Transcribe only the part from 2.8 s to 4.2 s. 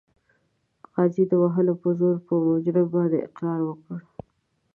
باندې اقرار وکړ.